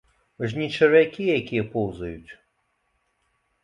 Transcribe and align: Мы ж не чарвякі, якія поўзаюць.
Мы 0.39 0.47
ж 0.53 0.57
не 0.61 0.69
чарвякі, 0.77 1.29
якія 1.41 1.69
поўзаюць. 1.77 2.31